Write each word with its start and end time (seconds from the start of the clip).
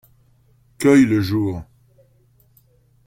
Cueille 0.79 1.05
le 1.05 1.21
jour. 1.21 1.61